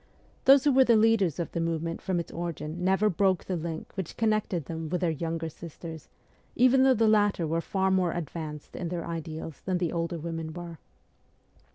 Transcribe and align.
Those 0.45 0.63
who 0.63 0.71
were 0.71 0.83
the 0.83 0.95
leaders 0.95 1.37
of 1.37 1.51
the 1.51 1.59
movement 1.61 2.01
from 2.01 2.19
its 2.19 2.31
origin 2.31 2.83
never 2.83 3.07
broke 3.07 3.43
the 3.45 3.55
link 3.55 3.91
which 3.95 4.17
connected 4.17 4.65
them 4.65 4.89
with 4.89 5.01
their 5.01 5.11
younger 5.11 5.47
sisters, 5.47 6.09
even 6.55 6.81
though 6.81 6.95
the 6.95 7.07
latter 7.07 7.45
were 7.45 7.61
far 7.61 7.91
more 7.91 8.11
advanced 8.11 8.75
in 8.75 8.89
their 8.89 9.05
ideals 9.05 9.61
than 9.61 9.77
the 9.77 9.91
older 9.91 10.17
women 10.17 10.53
were. 10.53 10.79